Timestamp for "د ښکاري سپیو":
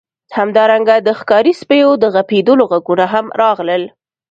1.07-1.89